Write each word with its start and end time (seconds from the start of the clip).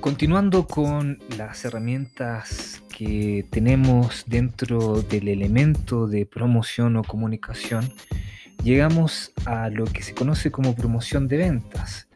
Continuando 0.00 0.66
con 0.66 1.18
las 1.36 1.64
herramientas 1.64 2.82
que 2.96 3.44
tenemos 3.50 4.24
dentro 4.26 5.02
del 5.02 5.26
elemento 5.26 6.06
de 6.06 6.24
promoción 6.24 6.96
o 6.96 7.02
comunicación, 7.02 7.92
llegamos 8.62 9.32
a 9.44 9.68
lo 9.70 9.84
que 9.84 10.02
se 10.02 10.14
conoce 10.14 10.52
como 10.52 10.76
promoción 10.76 11.26
de 11.26 11.38
ventas. 11.38 12.08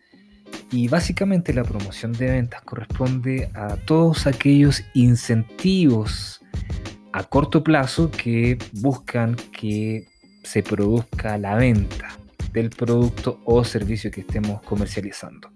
Y 0.70 0.88
básicamente 0.88 1.52
la 1.52 1.64
promoción 1.64 2.12
de 2.12 2.30
ventas 2.30 2.62
corresponde 2.62 3.50
a 3.52 3.76
todos 3.76 4.26
aquellos 4.26 4.84
incentivos 4.94 6.40
a 7.12 7.24
corto 7.24 7.62
plazo 7.62 8.10
que 8.10 8.58
buscan 8.72 9.36
que 9.52 10.06
se 10.44 10.62
produzca 10.62 11.36
la 11.36 11.56
venta 11.56 12.16
del 12.52 12.70
producto 12.70 13.40
o 13.44 13.64
servicio 13.64 14.10
que 14.10 14.22
estemos 14.22 14.62
comercializando. 14.62 15.51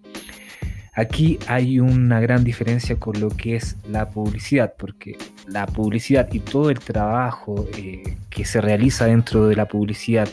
Aquí 0.97 1.39
hay 1.47 1.79
una 1.79 2.21
gran 2.21 2.43
diferencia 2.43 2.97
con 2.97 3.21
lo 3.21 3.29
que 3.29 3.57
es 3.57 3.77
la 3.87 4.09
publicidad, 4.09 4.73
porque 4.79 5.19
la 5.47 5.67
publicidad 5.67 6.27
y 6.33 6.41
todo 6.41 6.71
el 6.71 6.79
trabajo 6.79 7.69
eh, 7.77 8.17
que 8.31 8.47
se 8.47 8.63
realiza 8.63 9.05
dentro 9.05 9.47
de 9.47 9.57
la 9.57 9.69
publicidad 9.69 10.27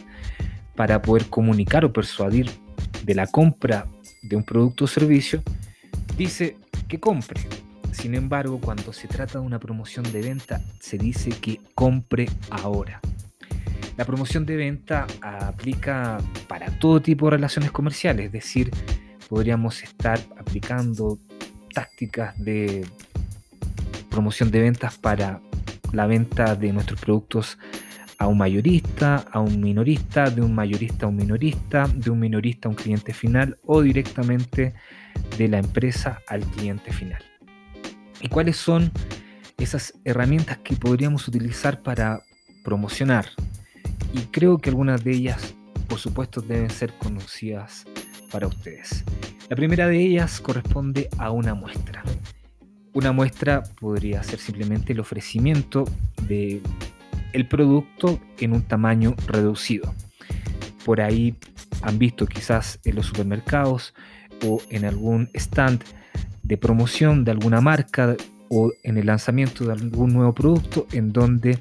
para 0.75 1.01
poder 1.01 1.25
comunicar 1.25 1.83
o 1.83 1.91
persuadir 1.91 2.49
de 3.03 3.13
la 3.13 3.27
compra 3.27 3.87
de 4.21 4.37
un 4.37 4.43
producto 4.43 4.85
o 4.85 4.87
servicio, 4.87 5.43
dice 6.17 6.55
que 6.87 6.97
compre. 6.97 7.41
Sin 7.91 8.15
embargo, 8.15 8.61
cuando 8.61 8.93
se 8.93 9.09
trata 9.09 9.39
de 9.39 9.45
una 9.45 9.59
promoción 9.59 10.09
de 10.13 10.21
venta, 10.21 10.61
se 10.79 10.97
dice 10.97 11.31
que 11.31 11.59
compre 11.75 12.29
ahora. 12.49 13.01
La 13.97 14.05
promoción 14.05 14.45
de 14.45 14.55
venta 14.55 15.07
aplica 15.21 16.19
para 16.47 16.71
todo 16.79 17.01
tipo 17.01 17.25
de 17.25 17.31
relaciones 17.31 17.71
comerciales, 17.71 18.27
es 18.27 18.31
decir, 18.31 18.71
podríamos 19.33 19.81
estar 19.81 20.19
aplicando 20.37 21.17
tácticas 21.73 22.37
de 22.37 22.85
promoción 24.11 24.51
de 24.51 24.59
ventas 24.59 24.95
para 24.99 25.41
la 25.91 26.05
venta 26.05 26.55
de 26.55 26.71
nuestros 26.71 27.01
productos 27.01 27.57
a 28.19 28.27
un 28.27 28.37
mayorista, 28.37 29.25
a 29.31 29.39
un 29.39 29.59
minorista, 29.59 30.29
de 30.29 30.43
un 30.43 30.53
mayorista 30.53 31.07
a 31.07 31.09
un 31.09 31.15
minorista, 31.15 31.87
de 31.87 32.11
un 32.11 32.19
minorista 32.19 32.67
a 32.67 32.69
un 32.69 32.75
cliente 32.75 33.11
final 33.11 33.57
o 33.65 33.81
directamente 33.81 34.75
de 35.35 35.47
la 35.47 35.57
empresa 35.57 36.21
al 36.27 36.41
cliente 36.41 36.93
final. 36.93 37.23
¿Y 38.21 38.27
cuáles 38.27 38.57
son 38.57 38.91
esas 39.57 39.95
herramientas 40.05 40.59
que 40.59 40.75
podríamos 40.75 41.27
utilizar 41.27 41.81
para 41.81 42.21
promocionar? 42.63 43.25
Y 44.13 44.19
creo 44.25 44.59
que 44.59 44.69
algunas 44.69 45.03
de 45.03 45.13
ellas, 45.13 45.55
por 45.87 45.97
supuesto, 45.97 46.39
deben 46.39 46.69
ser 46.69 46.93
conocidas 46.99 47.87
para 48.33 48.47
ustedes. 48.47 49.05
La 49.47 49.55
primera 49.55 49.87
de 49.87 50.01
ellas 50.01 50.41
corresponde 50.41 51.07
a 51.19 51.29
una 51.29 51.53
muestra. 51.53 52.03
Una 52.93 53.11
muestra 53.11 53.61
podría 53.79 54.23
ser 54.23 54.39
simplemente 54.39 54.93
el 54.93 54.99
ofrecimiento 54.99 55.85
de 56.27 56.61
el 57.33 57.47
producto 57.47 58.19
en 58.39 58.53
un 58.53 58.63
tamaño 58.63 59.15
reducido. 59.27 59.93
Por 60.83 60.99
ahí 60.99 61.35
han 61.83 61.99
visto 61.99 62.25
quizás 62.25 62.79
en 62.83 62.95
los 62.95 63.05
supermercados 63.05 63.93
o 64.45 64.61
en 64.69 64.85
algún 64.85 65.29
stand 65.33 65.83
de 66.41 66.57
promoción 66.57 67.23
de 67.23 67.31
alguna 67.31 67.61
marca 67.61 68.15
o 68.49 68.71
en 68.83 68.97
el 68.97 69.05
lanzamiento 69.05 69.65
de 69.65 69.73
algún 69.73 70.13
nuevo 70.13 70.33
producto 70.33 70.87
en 70.91 71.13
donde 71.13 71.59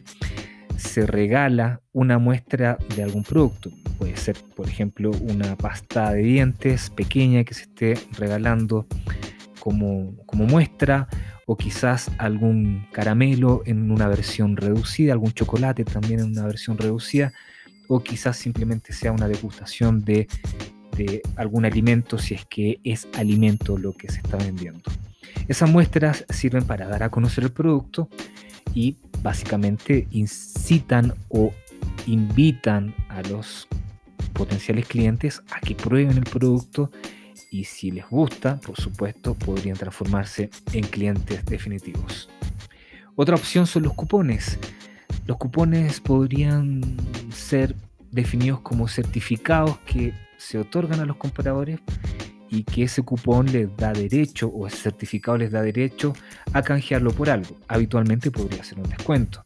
se 0.76 1.06
regala 1.06 1.80
una 1.92 2.18
muestra 2.18 2.78
de 2.96 3.02
algún 3.02 3.22
producto. 3.22 3.70
Puede 4.02 4.16
ser, 4.16 4.36
por 4.56 4.68
ejemplo, 4.68 5.12
una 5.12 5.56
pasta 5.56 6.10
de 6.10 6.24
dientes 6.24 6.90
pequeña 6.90 7.44
que 7.44 7.54
se 7.54 7.62
esté 7.62 7.94
regalando 8.18 8.84
como, 9.60 10.16
como 10.26 10.44
muestra 10.44 11.06
o 11.46 11.56
quizás 11.56 12.10
algún 12.18 12.88
caramelo 12.90 13.62
en 13.64 13.92
una 13.92 14.08
versión 14.08 14.56
reducida, 14.56 15.12
algún 15.12 15.30
chocolate 15.30 15.84
también 15.84 16.18
en 16.18 16.32
una 16.32 16.44
versión 16.46 16.78
reducida 16.78 17.32
o 17.86 18.02
quizás 18.02 18.36
simplemente 18.36 18.92
sea 18.92 19.12
una 19.12 19.28
degustación 19.28 20.04
de, 20.04 20.26
de 20.96 21.22
algún 21.36 21.64
alimento 21.64 22.18
si 22.18 22.34
es 22.34 22.44
que 22.46 22.80
es 22.82 23.06
alimento 23.16 23.78
lo 23.78 23.92
que 23.92 24.10
se 24.10 24.18
está 24.18 24.36
vendiendo. 24.36 24.82
Esas 25.46 25.70
muestras 25.70 26.24
sirven 26.28 26.64
para 26.64 26.88
dar 26.88 27.04
a 27.04 27.10
conocer 27.10 27.44
el 27.44 27.52
producto 27.52 28.08
y 28.74 28.96
básicamente 29.22 30.08
incitan 30.10 31.14
o 31.28 31.52
invitan 32.08 32.92
a 33.08 33.22
los 33.22 33.68
potenciales 34.32 34.86
clientes 34.86 35.42
a 35.50 35.60
que 35.60 35.74
prueben 35.74 36.18
el 36.18 36.24
producto 36.24 36.90
y 37.50 37.64
si 37.64 37.90
les 37.90 38.08
gusta, 38.08 38.56
por 38.56 38.76
supuesto, 38.80 39.34
podrían 39.34 39.76
transformarse 39.76 40.50
en 40.72 40.84
clientes 40.84 41.44
definitivos. 41.44 42.28
Otra 43.14 43.36
opción 43.36 43.66
son 43.66 43.82
los 43.82 43.92
cupones. 43.92 44.58
Los 45.26 45.36
cupones 45.36 46.00
podrían 46.00 46.96
ser 47.30 47.76
definidos 48.10 48.60
como 48.60 48.88
certificados 48.88 49.78
que 49.80 50.14
se 50.38 50.58
otorgan 50.58 51.00
a 51.00 51.04
los 51.04 51.16
compradores 51.16 51.80
y 52.48 52.64
que 52.64 52.84
ese 52.84 53.02
cupón 53.02 53.50
les 53.52 53.74
da 53.76 53.92
derecho 53.92 54.48
o 54.48 54.66
ese 54.66 54.76
certificado 54.76 55.38
les 55.38 55.50
da 55.50 55.62
derecho 55.62 56.14
a 56.52 56.62
canjearlo 56.62 57.12
por 57.12 57.30
algo. 57.30 57.56
Habitualmente 57.68 58.30
podría 58.30 58.64
ser 58.64 58.78
un 58.78 58.88
descuento. 58.88 59.44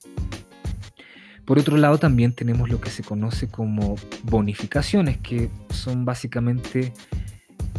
Por 1.46 1.60
otro 1.60 1.76
lado 1.76 1.98
también 1.98 2.32
tenemos 2.32 2.68
lo 2.68 2.80
que 2.80 2.90
se 2.90 3.04
conoce 3.04 3.48
como 3.48 3.94
bonificaciones, 4.24 5.18
que 5.18 5.48
son 5.70 6.04
básicamente 6.04 6.92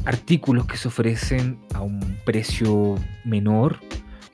artículos 0.05 0.65
que 0.65 0.77
se 0.77 0.87
ofrecen 0.87 1.59
a 1.73 1.81
un 1.81 2.17
precio 2.25 2.95
menor 3.25 3.79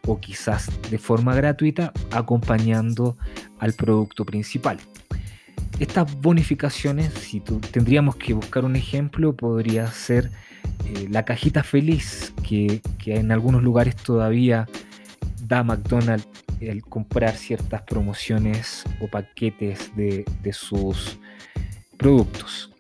o 0.06 0.20
quizás 0.20 0.70
de 0.92 1.00
forma 1.00 1.34
gratuita 1.34 1.92
acompañando 2.12 3.18
al 3.60 3.74
producto 3.74 4.24
principal. 4.24 4.80
Estas 5.80 6.16
bonificaciones, 6.22 7.12
si 7.14 7.40
tendríamos 7.40 8.16
que 8.18 8.34
buscar 8.34 8.66
un 8.66 8.76
ejemplo, 8.76 9.36
podría 9.36 9.88
ser 9.88 10.30
eh, 10.86 11.08
la 11.10 11.26
cajita 11.26 11.64
feliz 11.64 12.34
que, 12.48 12.82
en 13.06 13.32
algunos 13.32 13.64
lugares 13.64 13.96
todavía 13.96 14.68
da 15.42 15.64
McDonald's 15.64 16.28
el 16.70 16.84
comprar 16.84 17.36
ciertas 17.36 17.82
promociones 17.84 18.84
o 19.02 19.08
paquetes 19.08 19.96
de, 19.96 20.26
de 20.42 20.54
sus 20.54 21.18
productos. 21.98 22.72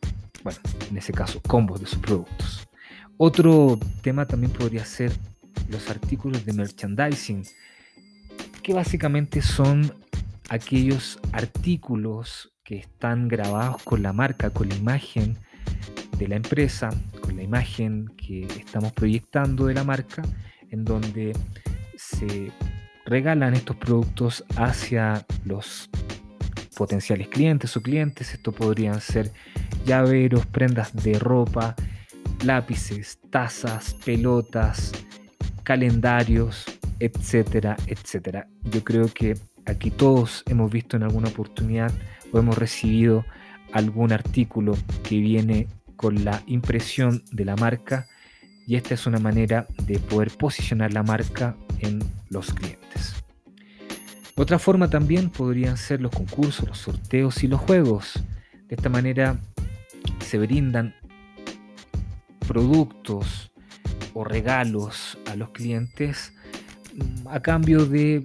Bueno, 0.44 0.60
en 0.90 0.98
ese 0.98 1.14
caso, 1.14 1.42
combos 1.42 1.80
de 1.80 1.88
sus 1.88 2.00
productos. 2.00 2.68
Otro 3.18 3.80
tema 4.02 4.26
también 4.26 4.52
podría 4.52 4.84
ser 4.84 5.14
los 5.70 5.90
artículos 5.90 6.46
de 6.46 6.54
merchandising, 6.54 7.44
que 8.62 8.74
básicamente 8.74 9.42
son 9.42 9.94
aquellos 10.50 11.20
artículos 11.32 12.52
que 12.64 12.78
están 12.78 13.28
grabados 13.28 13.82
con 13.84 14.04
la 14.04 14.14
marca, 14.14 14.50
con 14.50 14.70
la 14.70 14.76
imagen 14.76 15.38
de 16.18 16.28
la 16.28 16.36
empresa, 16.36 16.90
con 17.22 17.36
la 17.36 17.44
imagen 17.44 18.08
que 18.18 18.46
estamos 18.46 18.92
proyectando 18.94 19.66
de 19.66 19.74
la 19.74 19.84
marca, 19.84 20.24
en 20.70 20.86
donde 20.86 21.34
se 21.96 22.52
regalan 23.06 23.54
estos 23.54 23.76
productos 23.76 24.44
hacia 24.56 25.26
los 25.46 25.90
potenciales 26.76 27.28
clientes 27.28 27.76
o 27.78 27.82
clientes. 27.82 28.34
Esto 28.34 28.52
podrían 28.52 29.02
ser 29.02 29.32
llaveros, 29.86 30.46
prendas 30.46 30.94
de 30.96 31.20
ropa, 31.20 31.76
lápices, 32.44 33.20
tazas, 33.30 33.94
pelotas, 34.06 34.92
calendarios, 35.64 36.66
etcétera, 37.00 37.76
etcétera. 37.88 38.48
Yo 38.64 38.84
creo 38.84 39.08
que 39.08 39.38
aquí 39.66 39.92
todos 39.92 40.44
hemos 40.48 40.72
visto 40.72 40.98
en 40.98 41.04
alguna 41.04 41.30
oportunidad 41.30 41.92
o 42.32 42.40
hemos 42.40 42.58
recibido 42.58 43.26
algún 43.72 44.12
artículo 44.12 44.78
que 45.04 45.20
viene 45.20 45.68
con 45.96 46.26
la 46.26 46.42
impresión 46.48 47.24
de 47.32 47.46
la 47.46 47.56
marca 47.56 48.08
y 48.66 48.76
esta 48.76 48.94
es 48.94 49.06
una 49.06 49.20
manera 49.20 49.68
de 49.84 50.00
poder 50.00 50.32
posicionar 50.32 50.94
la 50.94 51.04
marca 51.04 51.56
en 51.80 52.00
los 52.30 52.54
clientes. 52.54 53.14
Otra 54.36 54.58
forma 54.58 54.90
también 54.90 55.30
podrían 55.30 55.78
ser 55.78 56.02
los 56.02 56.12
concursos, 56.12 56.68
los 56.68 56.78
sorteos 56.80 57.44
y 57.44 57.48
los 57.48 57.62
juegos. 57.62 58.24
De 58.68 58.76
esta 58.76 58.90
manera 58.90 59.38
se 60.26 60.40
brindan 60.40 60.96
productos 62.48 63.52
o 64.14 64.24
regalos 64.24 65.18
a 65.28 65.36
los 65.36 65.50
clientes 65.50 66.34
a 67.30 67.40
cambio 67.42 67.86
de 67.86 68.24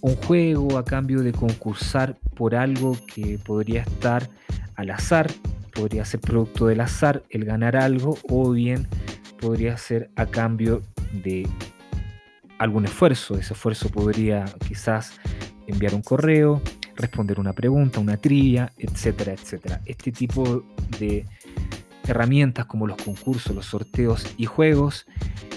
un 0.00 0.16
juego, 0.16 0.78
a 0.78 0.84
cambio 0.84 1.22
de 1.22 1.32
concursar 1.32 2.16
por 2.34 2.54
algo 2.54 2.96
que 3.12 3.38
podría 3.38 3.82
estar 3.82 4.28
al 4.76 4.90
azar, 4.90 5.30
podría 5.74 6.04
ser 6.04 6.20
producto 6.20 6.66
del 6.66 6.80
azar 6.80 7.22
el 7.30 7.44
ganar 7.44 7.76
algo 7.76 8.18
o 8.28 8.50
bien 8.52 8.88
podría 9.40 9.76
ser 9.76 10.10
a 10.16 10.26
cambio 10.26 10.82
de 11.12 11.48
algún 12.58 12.84
esfuerzo. 12.84 13.36
Ese 13.36 13.54
esfuerzo 13.54 13.88
podría 13.88 14.44
quizás 14.66 15.18
enviar 15.66 15.94
un 15.94 16.02
correo, 16.02 16.62
responder 16.94 17.40
una 17.40 17.52
pregunta, 17.52 18.00
una 18.00 18.16
trivia, 18.16 18.72
etcétera, 18.76 19.32
etcétera. 19.32 19.80
Este 19.86 20.12
tipo 20.12 20.64
de 20.98 21.26
herramientas 22.06 22.66
como 22.66 22.86
los 22.86 23.00
concursos, 23.02 23.54
los 23.54 23.66
sorteos 23.66 24.26
y 24.36 24.44
juegos 24.44 25.06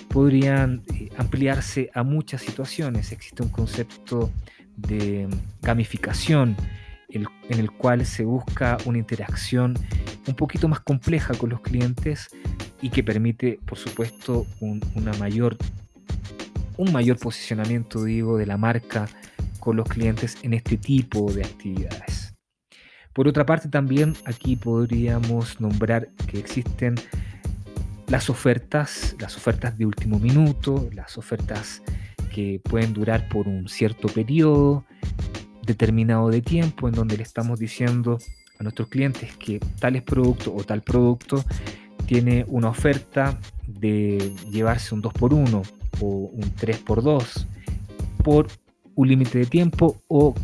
podrían 0.08 0.84
eh, 0.94 1.10
ampliarse 1.18 1.90
a 1.94 2.04
muchas 2.04 2.42
situaciones. 2.42 3.12
Existe 3.12 3.44
un 3.44 3.50
concepto 3.50 4.32
de 4.78 5.28
gamificación 5.62 6.56
en 7.10 7.28
el 7.60 7.70
cual 7.72 8.06
se 8.06 8.24
busca 8.24 8.78
una 8.86 8.98
interacción 8.98 9.76
un 10.28 10.36
poquito 10.36 10.68
más 10.68 10.80
compleja 10.80 11.34
con 11.36 11.50
los 11.50 11.62
clientes 11.62 12.30
y 12.84 12.90
que 12.90 13.02
permite, 13.02 13.60
por 13.66 13.78
supuesto, 13.78 14.46
un, 14.60 14.82
una 14.94 15.14
mayor, 15.14 15.58
un 16.76 16.92
mayor 16.92 17.18
posicionamiento, 17.18 18.04
digo, 18.04 18.38
de 18.38 18.46
la 18.46 18.58
marca 18.58 19.08
con 19.62 19.78
los 19.78 19.88
clientes 19.88 20.38
en 20.44 20.54
este 20.54 20.76
tipo 20.76 21.32
de 21.32 21.46
actividades. 21.46 22.36
Por 23.14 23.30
otra 23.30 23.46
parte, 23.46 23.70
también 23.70 24.16
aquí 24.26 24.58
podríamos 24.58 25.62
nombrar 25.62 26.10
que 26.28 26.40
existen 26.40 26.96
las 28.08 28.30
ofertas, 28.30 29.16
las 29.18 29.38
ofertas 29.38 29.78
de 29.78 29.86
último 29.86 30.20
minuto, 30.20 30.90
las 30.94 31.18
ofertas 31.18 31.82
que 32.34 32.60
pueden 32.62 32.92
durar 32.92 33.30
por 33.30 33.48
un 33.48 33.70
cierto 33.70 34.10
periodo 34.10 34.84
determinado 35.66 36.30
de 36.30 36.42
tiempo, 36.42 36.90
en 36.90 36.96
donde 36.96 37.16
le 37.16 37.24
estamos 37.24 37.60
diciendo 37.60 38.18
a 38.60 38.64
nuestros 38.64 38.90
clientes 38.90 39.38
que 39.38 39.60
tales 39.80 40.02
productos 40.02 40.52
o 40.54 40.66
tal 40.66 40.82
producto 40.82 41.46
tiene 42.06 42.46
una 42.48 42.70
oferta 42.70 43.40
de 43.68 44.34
llevarse 44.52 44.94
un 44.94 45.02
2x1 45.02 45.64
o 46.00 46.06
un 46.06 46.56
3x2 46.56 47.46
por 48.24 48.48
un 48.96 49.08
límite 49.08 49.40
de 49.40 49.46
tiempo 49.46 50.02
o 50.08 50.36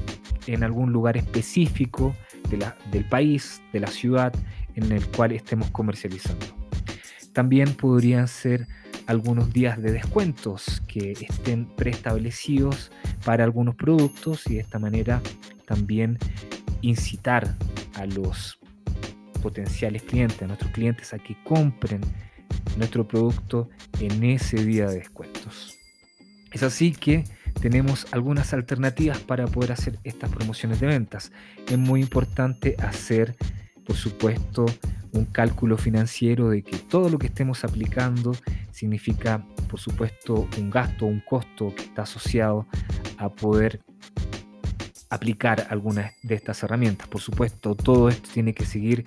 en 0.48 0.64
algún 0.64 0.92
lugar 0.92 1.18
específico 1.18 2.16
del 2.92 3.06
país, 3.06 3.62
de 3.74 3.80
la 3.80 3.88
ciudad 3.88 4.34
en 4.76 4.92
el 4.92 5.06
cual 5.08 5.34
estemos 5.34 5.70
comercializando. 5.72 6.46
También 7.34 7.74
podrían 7.74 8.28
ser 8.28 8.68
algunos 9.06 9.52
días 9.54 9.82
de 9.82 9.92
descuentos 9.92 10.82
que 10.88 11.12
estén 11.12 11.66
preestablecidos 11.66 12.92
para 13.26 13.44
algunos 13.44 13.76
productos 13.76 14.46
y 14.48 14.56
de 14.56 14.62
esta 14.62 14.80
manera 14.80 15.22
también 15.66 16.18
incitar 16.82 17.56
a 17.96 18.06
los 18.06 18.60
potenciales 19.40 20.04
clientes, 20.04 20.42
a 20.42 20.48
nuestros 20.48 20.72
clientes 20.72 21.14
a 21.14 21.20
que 21.20 21.36
compren 21.44 22.02
nuestro 22.78 23.08
producto 23.08 23.70
en 24.00 24.24
ese 24.24 24.64
día 24.64 24.88
de 24.88 25.00
descuentos. 25.00 25.78
Es 26.52 26.64
así 26.64 26.92
que 26.92 27.26
tenemos 27.62 28.08
algunas 28.12 28.54
alternativas 28.54 29.20
para 29.20 29.46
poder 29.48 29.72
hacer 29.72 30.00
estas 30.04 30.32
promociones 30.32 30.80
de 30.80 30.88
ventas. 30.88 31.32
Es 31.68 31.78
muy 31.78 32.02
importante 32.02 32.76
hacer, 32.80 33.36
por 33.86 33.96
supuesto, 33.96 34.66
un 35.12 35.26
cálculo 35.26 35.78
financiero 35.78 36.50
de 36.50 36.64
que 36.64 36.78
todo 36.78 37.10
lo 37.10 37.18
que 37.20 37.28
estemos 37.28 37.64
aplicando 37.64 38.36
significa, 38.72 39.46
por 39.70 39.80
supuesto, 39.80 40.48
un 40.58 40.70
gasto, 40.70 41.06
un 41.06 41.22
costo 41.22 41.74
que 41.76 41.84
está 41.84 42.04
asociado 42.04 42.68
a 43.18 43.30
poder 43.30 43.82
aplicar 45.10 45.68
algunas 45.70 46.14
de 46.22 46.36
estas 46.36 46.64
herramientas. 46.64 47.08
Por 47.08 47.22
supuesto, 47.22 47.76
todo 47.76 48.10
esto 48.10 48.30
tiene 48.32 48.54
que 48.54 48.66
seguir 48.66 49.04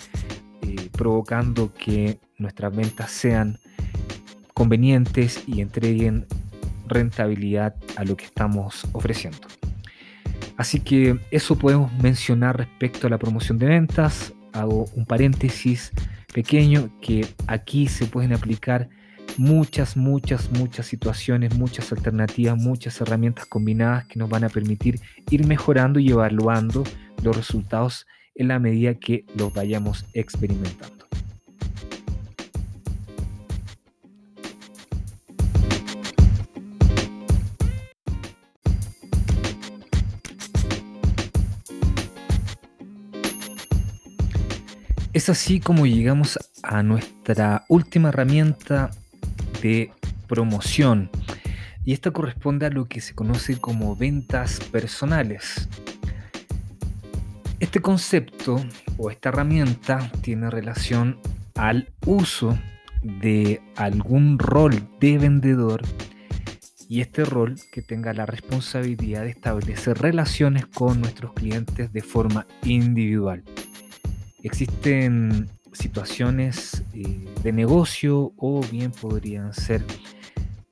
eh, 0.62 0.88
provocando 0.92 1.72
que 1.74 2.18
nuestras 2.38 2.74
ventas 2.74 3.10
sean 3.10 3.58
convenientes 4.54 5.42
y 5.46 5.60
entreguen 5.60 6.26
rentabilidad 6.86 7.74
a 7.96 8.04
lo 8.04 8.16
que 8.16 8.24
estamos 8.24 8.86
ofreciendo. 8.92 9.46
Así 10.56 10.80
que 10.80 11.18
eso 11.30 11.56
podemos 11.56 11.92
mencionar 12.02 12.56
respecto 12.58 13.06
a 13.06 13.10
la 13.10 13.18
promoción 13.18 13.58
de 13.58 13.66
ventas. 13.66 14.32
Hago 14.52 14.86
un 14.94 15.06
paréntesis 15.06 15.92
pequeño 16.32 16.90
que 17.00 17.26
aquí 17.46 17.88
se 17.88 18.06
pueden 18.06 18.32
aplicar 18.32 18.88
muchas, 19.38 19.96
muchas, 19.96 20.50
muchas 20.52 20.86
situaciones, 20.86 21.54
muchas 21.56 21.90
alternativas, 21.92 22.56
muchas 22.56 23.00
herramientas 23.00 23.46
combinadas 23.46 24.06
que 24.06 24.18
nos 24.18 24.28
van 24.28 24.44
a 24.44 24.48
permitir 24.48 25.00
ir 25.30 25.46
mejorando 25.46 25.98
y 25.98 26.10
evaluando 26.10 26.84
los 27.22 27.36
resultados 27.36 28.06
en 28.34 28.48
la 28.48 28.58
medida 28.58 28.94
que 28.94 29.24
los 29.36 29.52
vayamos 29.52 30.04
experimentando. 30.14 31.02
Es 45.12 45.28
así 45.28 45.60
como 45.60 45.86
llegamos 45.86 46.38
a 46.62 46.82
nuestra 46.82 47.66
última 47.68 48.08
herramienta 48.08 48.90
de 49.60 49.92
promoción 50.26 51.10
y 51.84 51.92
esta 51.92 52.10
corresponde 52.10 52.64
a 52.64 52.70
lo 52.70 52.86
que 52.86 53.02
se 53.02 53.14
conoce 53.14 53.58
como 53.58 53.94
ventas 53.94 54.58
personales. 54.70 55.68
Este 57.62 57.78
concepto 57.78 58.56
o 58.98 59.08
esta 59.12 59.28
herramienta 59.28 60.10
tiene 60.20 60.50
relación 60.50 61.20
al 61.54 61.92
uso 62.04 62.58
de 63.04 63.62
algún 63.76 64.40
rol 64.40 64.88
de 64.98 65.16
vendedor 65.16 65.80
y 66.88 67.02
este 67.02 67.24
rol 67.24 67.54
que 67.70 67.80
tenga 67.80 68.14
la 68.14 68.26
responsabilidad 68.26 69.22
de 69.22 69.30
establecer 69.30 69.98
relaciones 69.98 70.66
con 70.66 71.00
nuestros 71.00 71.34
clientes 71.34 71.92
de 71.92 72.02
forma 72.02 72.48
individual. 72.64 73.44
Existen 74.42 75.48
situaciones 75.72 76.82
eh, 76.94 77.24
de 77.44 77.52
negocio 77.52 78.32
o 78.38 78.60
bien 78.72 78.90
podrían 78.90 79.54
ser 79.54 79.84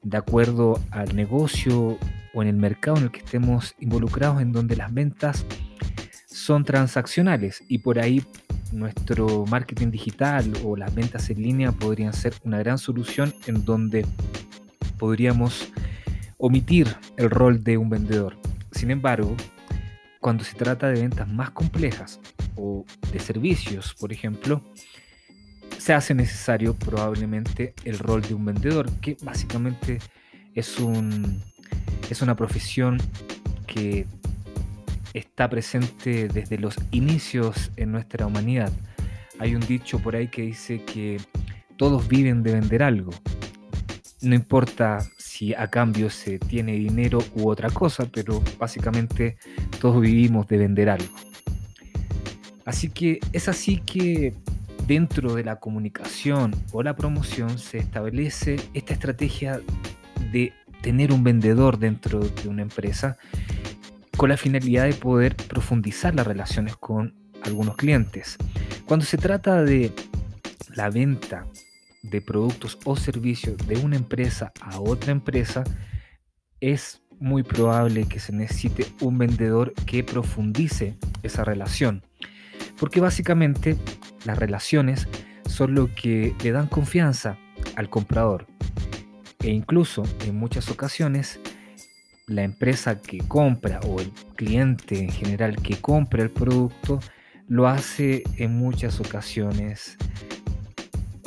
de 0.03 0.17
acuerdo 0.17 0.81
al 0.91 1.15
negocio 1.15 1.99
o 2.35 2.43
en 2.43 2.49
el 2.49 2.57
mercado 2.57 2.97
en 2.97 3.05
el 3.05 3.11
que 3.13 3.21
estemos 3.21 3.77
involucrados 3.79 4.43
en 4.43 4.51
donde 4.51 4.75
las 4.75 4.93
ventas 4.93 5.47
son 6.41 6.65
transaccionales 6.65 7.63
y 7.69 7.79
por 7.79 7.99
ahí 7.99 8.25
nuestro 8.73 9.45
marketing 9.47 9.91
digital 9.91 10.51
o 10.65 10.77
las 10.77 10.95
ventas 10.95 11.29
en 11.29 11.43
línea 11.43 11.71
podrían 11.71 12.15
ser 12.15 12.33
una 12.45 12.59
gran 12.59 12.79
solución 12.79 13.35
en 13.47 13.65
donde 13.65 14.07
podríamos 14.99 15.69
omitir 16.39 16.97
el 17.19 17.31
rol 17.31 17.63
de 17.63 17.77
un 17.77 17.91
vendedor. 17.91 18.39
Sin 18.73 18.91
embargo, 18.91 19.37
cuando 20.21 20.43
se 20.43 20.55
trata 20.55 20.89
de 20.89 21.03
ventas 21.03 21.29
más 21.29 21.51
complejas 21.51 22.21
o 22.57 22.87
de 23.13 23.19
servicios, 23.19 23.95
por 23.95 24.13
ejemplo, 24.13 24.63
se 25.77 25.93
hace 25.93 26.15
necesario 26.15 26.75
probablemente 26.75 27.75
el 27.85 27.99
rol 27.99 28.23
de 28.23 28.35
un 28.35 28.47
vendedor, 28.47 28.91
que 29.01 29.17
básicamente 29.23 29.99
es, 30.55 30.79
un, 30.79 31.43
es 32.09 32.23
una 32.23 32.35
profesión 32.35 32.99
que 33.67 34.07
está 35.15 35.49
presente 35.49 36.29
desde 36.29 36.59
los 36.59 36.77
inicios 36.91 37.71
en 37.77 37.93
nuestra 37.93 38.27
humanidad. 38.27 38.73
Hay 39.39 39.55
un 39.55 39.61
dicho 39.61 39.99
por 39.99 40.17
ahí 40.17 40.29
que 40.29 40.43
dice 40.43 40.85
que 40.85 41.19
todos 41.77 42.09
viven 42.09 42.43
de 42.43 42.53
vender 42.53 42.83
algo. 42.83 43.11
No 44.23 44.35
importa 44.35 45.01
si 45.17 45.55
a 45.55 45.69
cambio 45.69 46.11
se 46.11 46.39
tiene 46.39 46.73
dinero 46.73 47.25
u 47.35 47.49
otra 47.49 47.71
cosa, 47.71 48.07
pero 48.13 48.43
básicamente 48.59 49.39
todos 49.81 50.01
vivimos 50.01 50.47
de 50.47 50.59
vender 50.59 50.91
algo. 50.91 51.15
Así 52.67 52.91
que 52.91 53.21
es 53.33 53.49
así 53.49 53.79
que 53.79 54.35
dentro 54.87 55.35
de 55.35 55.45
la 55.45 55.57
comunicación 55.57 56.55
o 56.73 56.83
la 56.83 56.95
promoción 56.95 57.59
se 57.59 57.79
establece 57.79 58.57
esta 58.75 58.93
estrategia 58.93 59.61
de 60.33 60.53
tener 60.83 61.13
un 61.13 61.25
vendedor 61.25 61.79
dentro 61.79 62.21
de 62.21 62.49
una 62.49 62.63
empresa 62.63 63.17
con 64.21 64.29
la 64.29 64.37
finalidad 64.37 64.85
de 64.85 64.93
poder 64.93 65.35
profundizar 65.35 66.15
las 66.15 66.27
relaciones 66.27 66.77
con 66.77 67.15
algunos 67.43 67.75
clientes. 67.77 68.37
Cuando 68.85 69.07
se 69.07 69.17
trata 69.17 69.65
de 69.65 69.95
la 70.75 70.91
venta 70.91 71.47
de 72.03 72.21
productos 72.21 72.77
o 72.85 72.97
servicios 72.97 73.57
de 73.67 73.79
una 73.79 73.97
empresa 73.97 74.53
a 74.61 74.79
otra 74.79 75.13
empresa, 75.13 75.65
es 76.61 77.01
muy 77.19 77.43
probable 77.43 78.07
que 78.09 78.21
se 78.21 78.35
necesite 78.35 78.89
un 79.01 79.17
vendedor 79.17 79.73
que 79.87 80.05
profundice 80.05 80.99
esa 81.23 81.43
relación. 81.43 82.05
Porque 82.79 83.01
básicamente 83.01 83.79
las 84.27 84.39
relaciones 84.39 85.09
son 85.47 85.75
lo 85.75 85.95
que 85.95 86.35
le 86.45 86.53
dan 86.53 86.67
confianza 86.67 87.39
al 87.75 87.89
comprador. 87.89 88.47
E 89.39 89.49
incluso 89.49 90.03
en 90.27 90.37
muchas 90.37 90.69
ocasiones 90.69 91.41
la 92.31 92.45
empresa 92.45 93.03
que 93.03 93.19
compra 93.19 93.81
o 93.81 94.01
el 94.01 94.11
cliente 94.37 95.01
en 95.01 95.11
general 95.11 95.61
que 95.61 95.81
compra 95.81 96.23
el 96.23 96.31
producto 96.31 97.01
lo 97.49 97.67
hace 97.67 98.23
en 98.37 98.57
muchas 98.57 99.01
ocasiones 99.01 99.97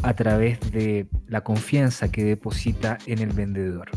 a 0.02 0.14
través 0.14 0.60
de 0.72 1.08
la 1.28 1.42
confianza 1.42 2.10
que 2.10 2.24
deposita 2.24 2.98
en 3.06 3.20
el 3.20 3.30
vendedor. 3.30 3.90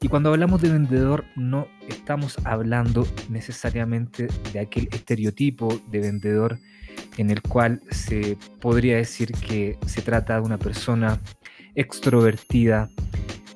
Y 0.00 0.08
cuando 0.08 0.30
hablamos 0.30 0.62
de 0.62 0.70
vendedor 0.70 1.24
no 1.36 1.68
estamos 1.86 2.38
hablando 2.44 3.06
necesariamente 3.28 4.26
de 4.54 4.60
aquel 4.60 4.88
estereotipo 4.90 5.80
de 5.90 6.00
vendedor 6.00 6.58
en 7.18 7.30
el 7.30 7.42
cual 7.42 7.82
se 7.90 8.38
podría 8.58 8.96
decir 8.96 9.32
que 9.32 9.78
se 9.86 10.00
trata 10.00 10.36
de 10.36 10.40
una 10.40 10.58
persona 10.58 11.20
extrovertida, 11.74 12.88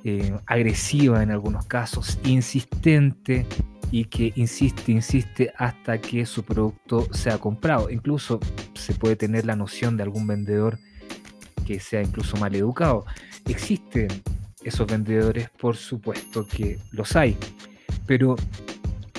eh, 0.09 0.33
agresiva 0.47 1.21
en 1.21 1.33
algunos 1.33 1.67
casos, 1.67 2.21
insistente 2.23 3.45
y 3.91 4.05
que 4.05 4.33
insiste, 4.37 4.93
insiste 4.93 5.53
hasta 5.59 6.01
que 6.01 6.25
su 6.25 6.45
producto 6.45 7.13
sea 7.13 7.39
comprado. 7.39 7.91
Incluso 7.91 8.39
se 8.75 8.95
puede 8.95 9.17
tener 9.17 9.45
la 9.47 9.57
noción 9.57 9.97
de 9.97 10.05
algún 10.05 10.29
vendedor 10.29 10.79
que 11.67 11.81
sea 11.81 12.03
incluso 12.03 12.37
mal 12.37 12.55
educado. 12.55 13.05
Existen 13.49 14.07
esos 14.63 14.87
vendedores, 14.87 15.51
por 15.51 15.75
supuesto 15.75 16.47
que 16.47 16.79
los 16.93 17.17
hay, 17.17 17.37
pero 18.07 18.37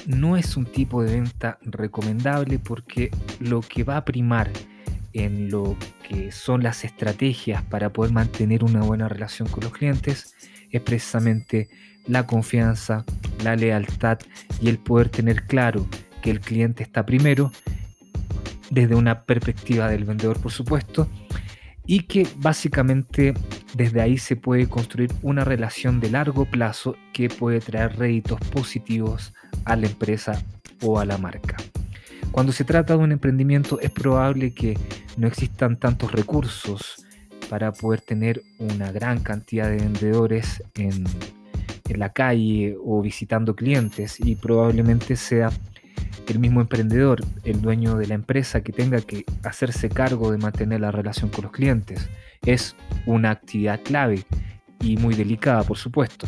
no 0.05 0.37
es 0.37 0.55
un 0.55 0.67
tipo 0.67 1.03
de 1.03 1.15
venta 1.19 1.59
recomendable 1.63 2.59
porque 2.59 3.11
lo 3.41 3.59
que 3.59 3.83
va 3.83 3.97
a 3.97 4.05
primar 4.05 4.49
en 5.11 5.49
lo 5.49 5.75
que 6.07 6.31
son 6.31 6.63
las 6.63 6.85
estrategias 6.85 7.61
para 7.63 7.91
poder 7.91 8.13
mantener 8.13 8.63
una 8.63 8.83
buena 8.83 9.09
relación 9.09 9.49
con 9.49 9.65
los 9.65 9.73
clientes 9.73 10.33
es 10.71 10.81
precisamente 10.81 11.69
la 12.07 12.25
confianza, 12.25 13.05
la 13.43 13.55
lealtad 13.55 14.19
y 14.61 14.69
el 14.69 14.77
poder 14.77 15.09
tener 15.09 15.43
claro 15.43 15.87
que 16.21 16.31
el 16.31 16.39
cliente 16.39 16.83
está 16.83 17.05
primero 17.05 17.51
desde 18.69 18.95
una 18.95 19.23
perspectiva 19.23 19.89
del 19.89 20.05
vendedor, 20.05 20.39
por 20.39 20.51
supuesto, 20.51 21.09
y 21.85 22.01
que 22.01 22.27
básicamente 22.37 23.33
desde 23.73 24.01
ahí 24.01 24.17
se 24.17 24.35
puede 24.35 24.67
construir 24.67 25.11
una 25.21 25.45
relación 25.45 25.99
de 25.99 26.09
largo 26.09 26.45
plazo 26.45 26.95
que 27.13 27.29
puede 27.29 27.61
traer 27.61 27.97
réditos 27.97 28.39
positivos 28.51 29.33
a 29.63 29.75
la 29.75 29.87
empresa 29.87 30.43
o 30.81 30.99
a 30.99 31.05
la 31.05 31.17
marca. 31.17 31.55
Cuando 32.31 32.51
se 32.51 32.65
trata 32.65 32.97
de 32.97 33.03
un 33.03 33.13
emprendimiento 33.13 33.79
es 33.79 33.89
probable 33.89 34.53
que 34.53 34.77
no 35.15 35.27
existan 35.27 35.79
tantos 35.79 36.11
recursos 36.11 37.06
para 37.49 37.71
poder 37.71 38.01
tener 38.01 38.43
una 38.59 38.91
gran 38.91 39.19
cantidad 39.19 39.69
de 39.69 39.77
vendedores 39.77 40.63
en, 40.75 41.03
la 41.95 42.11
calle 42.11 42.75
o 42.83 43.01
visitando 43.01 43.55
clientes 43.55 44.19
y 44.19 44.35
probablemente 44.35 45.15
sea 45.15 45.49
el 46.27 46.37
mismo 46.37 46.59
emprendedor, 46.59 47.23
el 47.45 47.61
dueño 47.61 47.95
de 47.95 48.07
la 48.07 48.13
empresa 48.13 48.61
que 48.61 48.73
tenga 48.73 48.99
que 48.99 49.23
hacerse 49.43 49.87
cargo 49.87 50.31
de 50.31 50.37
mantener 50.37 50.81
la 50.81 50.91
relación 50.91 51.29
con 51.29 51.45
los 51.45 51.53
clientes. 51.53 52.09
Es 52.45 52.75
una 53.05 53.31
actividad 53.31 53.79
clave 53.83 54.25
y 54.81 54.97
muy 54.97 55.15
delicada, 55.15 55.63
por 55.63 55.77
supuesto. 55.77 56.27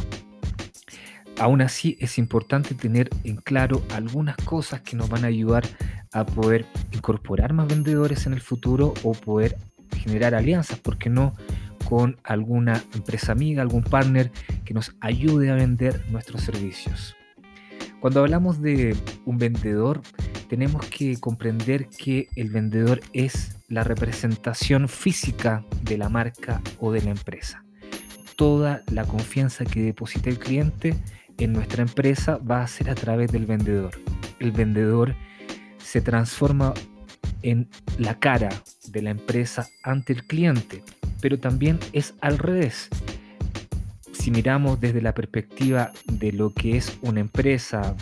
Aún 1.37 1.61
así, 1.61 1.97
es 1.99 2.17
importante 2.17 2.73
tener 2.73 3.09
en 3.25 3.35
claro 3.35 3.83
algunas 3.93 4.37
cosas 4.37 4.81
que 4.81 4.95
nos 4.95 5.09
van 5.09 5.25
a 5.25 5.27
ayudar 5.27 5.65
a 6.13 6.25
poder 6.25 6.65
incorporar 6.91 7.53
más 7.53 7.67
vendedores 7.67 8.25
en 8.25 8.33
el 8.33 8.41
futuro 8.41 8.93
o 9.03 9.11
poder 9.11 9.57
generar 9.95 10.35
alianzas, 10.35 10.79
porque 10.79 11.09
no 11.09 11.33
con 11.87 12.17
alguna 12.23 12.83
empresa 12.93 13.31
amiga, 13.31 13.61
algún 13.61 13.83
partner 13.83 14.31
que 14.63 14.73
nos 14.73 14.95
ayude 15.01 15.49
a 15.49 15.55
vender 15.55 16.05
nuestros 16.11 16.43
servicios. 16.43 17.15
Cuando 17.99 18.21
hablamos 18.21 18.61
de 18.61 18.95
un 19.25 19.37
vendedor, 19.37 20.01
tenemos 20.47 20.85
que 20.85 21.19
comprender 21.19 21.89
que 21.89 22.27
el 22.35 22.49
vendedor 22.49 23.01
es 23.13 23.57
la 23.67 23.83
representación 23.83 24.87
física 24.87 25.65
de 25.83 25.97
la 25.97 26.09
marca 26.09 26.61
o 26.79 26.91
de 26.91 27.01
la 27.01 27.11
empresa. 27.11 27.65
Toda 28.35 28.83
la 28.91 29.03
confianza 29.05 29.65
que 29.65 29.81
deposita 29.81 30.29
el 30.29 30.39
cliente 30.39 30.95
en 31.37 31.53
nuestra 31.53 31.81
empresa 31.81 32.37
va 32.37 32.61
a 32.61 32.67
ser 32.67 32.89
a 32.89 32.95
través 32.95 33.31
del 33.31 33.45
vendedor. 33.45 33.91
El 34.39 34.51
vendedor 34.51 35.15
se 35.77 36.01
transforma 36.01 36.73
en 37.43 37.69
la 37.97 38.19
cara 38.19 38.49
de 38.87 39.01
la 39.01 39.11
empresa 39.11 39.67
ante 39.83 40.13
el 40.13 40.23
cliente, 40.25 40.83
pero 41.21 41.39
también 41.39 41.79
es 41.93 42.13
al 42.21 42.37
revés. 42.37 42.89
Si 44.13 44.31
miramos 44.31 44.81
desde 44.81 45.01
la 45.01 45.13
perspectiva 45.13 45.91
de 46.05 46.33
lo 46.33 46.53
que 46.53 46.75
es 46.75 46.97
una 47.01 47.21
empresa, 47.21 47.95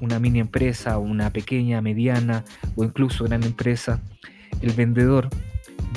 una 0.00 0.18
mini 0.18 0.40
empresa, 0.40 0.98
una 0.98 1.30
pequeña, 1.30 1.82
mediana 1.82 2.44
o 2.74 2.84
incluso 2.84 3.24
gran 3.24 3.42
empresa, 3.42 4.00
el 4.62 4.72
vendedor 4.72 5.28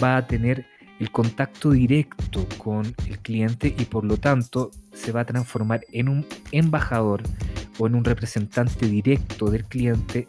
va 0.03 0.17
a 0.17 0.27
tener 0.27 0.65
el 0.99 1.09
contacto 1.09 1.71
directo 1.71 2.47
con 2.57 2.85
el 3.07 3.17
cliente 3.19 3.73
y 3.75 3.85
por 3.85 4.03
lo 4.03 4.17
tanto 4.17 4.69
se 4.93 5.11
va 5.11 5.21
a 5.21 5.25
transformar 5.25 5.81
en 5.91 6.09
un 6.09 6.25
embajador 6.51 7.23
o 7.79 7.87
en 7.87 7.95
un 7.95 8.03
representante 8.03 8.85
directo 8.87 9.49
del 9.49 9.63
cliente 9.65 10.27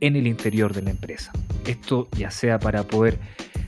en 0.00 0.16
el 0.16 0.26
interior 0.26 0.72
de 0.72 0.82
la 0.82 0.90
empresa. 0.90 1.32
Esto 1.66 2.08
ya 2.16 2.30
sea 2.30 2.58
para 2.58 2.82
poder 2.82 3.18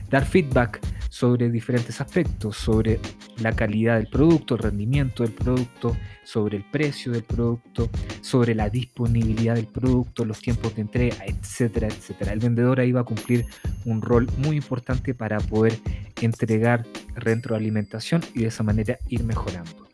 dar 0.09 0.25
feedback 0.25 0.79
sobre 1.09 1.49
diferentes 1.49 1.99
aspectos, 1.99 2.57
sobre 2.57 2.99
la 3.39 3.55
calidad 3.55 3.95
del 3.95 4.07
producto, 4.07 4.55
el 4.55 4.61
rendimiento 4.61 5.23
del 5.23 5.31
producto, 5.31 5.97
sobre 6.23 6.57
el 6.57 6.63
precio 6.63 7.11
del 7.11 7.23
producto, 7.23 7.89
sobre 8.21 8.53
la 8.53 8.69
disponibilidad 8.69 9.55
del 9.55 9.67
producto, 9.67 10.25
los 10.25 10.39
tiempos 10.39 10.75
de 10.75 10.81
entrega, 10.81 11.17
etcétera, 11.25 11.87
etcétera. 11.87 12.33
El 12.33 12.39
vendedor 12.39 12.79
ahí 12.79 12.91
va 12.91 13.01
a 13.01 13.05
cumplir 13.05 13.45
un 13.85 14.01
rol 14.01 14.27
muy 14.37 14.57
importante 14.57 15.13
para 15.13 15.39
poder 15.39 15.79
entregar 16.21 16.85
retroalimentación 17.15 18.21
y 18.35 18.41
de 18.41 18.47
esa 18.47 18.63
manera 18.63 18.99
ir 19.07 19.23
mejorando. 19.23 19.87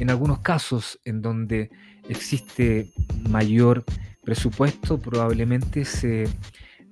En 0.00 0.10
algunos 0.10 0.40
casos 0.40 0.98
en 1.04 1.22
donde 1.22 1.70
existe 2.08 2.92
mayor 3.30 3.84
presupuesto, 4.24 4.98
probablemente 4.98 5.84
se 5.84 6.28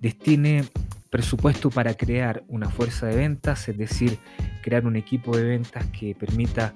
destine 0.01 0.65
presupuesto 1.11 1.71
para 1.71 1.95
crear 1.95 2.43
una 2.49 2.71
fuerza 2.71 3.07
de 3.07 3.17
ventas, 3.17 3.69
es 3.69 3.77
decir, 3.77 4.19
crear 4.63 4.87
un 4.87 4.97
equipo 4.97 5.37
de 5.37 5.45
ventas 5.45 5.85
que 5.87 6.15
permita 6.15 6.75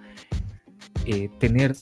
eh, 1.06 1.30
tener 1.38 1.74